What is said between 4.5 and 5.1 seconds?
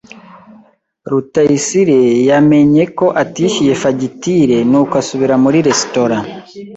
nuko